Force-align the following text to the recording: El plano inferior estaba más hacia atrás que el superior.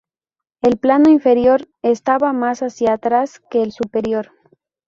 El 0.63 0.79
plano 0.79 1.11
inferior 1.11 1.67
estaba 1.83 2.33
más 2.33 2.63
hacia 2.63 2.93
atrás 2.93 3.39
que 3.51 3.61
el 3.61 3.71
superior. 3.71 4.31